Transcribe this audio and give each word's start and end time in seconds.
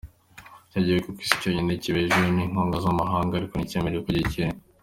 Nicyo 0.59 0.79
gihugu 0.85 1.07
kwisi 1.15 1.39
cyonyine 1.41 1.73
kibeshejweho 1.81 2.29
n’inkunga 2.35 2.77
z’amahanga 2.83 3.31
ariko 3.35 3.53
ntikemere 3.55 3.95
ko 4.03 4.09
gikennye 4.17 4.59